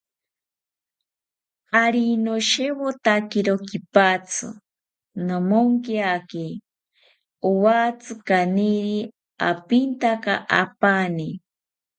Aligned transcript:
Ari 1.83 2.05
noshewotakiro 2.23 3.53
kipatzi, 3.67 4.47
nomonkiaki 5.27 6.47
owatzi 7.49 8.13
kaniri 8.27 8.97
apintaka 9.49 10.33
apani 10.61 11.29